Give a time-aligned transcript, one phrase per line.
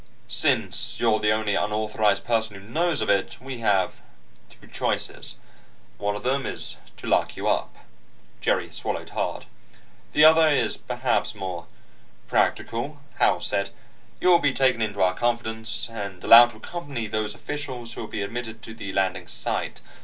[0.27, 4.01] Since you're the only unauthorized person who knows of it, we have
[4.49, 5.37] two choices.
[5.99, 7.75] One of them is to lock you up."
[8.41, 9.45] Jerry swallowed hard.
[10.13, 11.67] "The other is perhaps more
[12.27, 13.69] practical," Howells said.
[14.19, 18.23] "You'll be taken into our confidence, and allowed to accompany those officials who will be
[18.23, 19.81] admitted to the landing site.